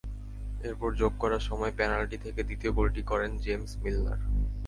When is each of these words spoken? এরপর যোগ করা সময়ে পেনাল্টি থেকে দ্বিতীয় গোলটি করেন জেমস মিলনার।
এরপর 0.63 0.89
যোগ 0.93 1.13
করা 1.19 1.37
সময়ে 1.39 1.77
পেনাল্টি 1.77 2.17
থেকে 2.17 2.41
দ্বিতীয় 2.43 2.71
গোলটি 2.71 3.01
করেন 3.03 3.31
জেমস 3.37 3.71
মিলনার। 3.83 4.19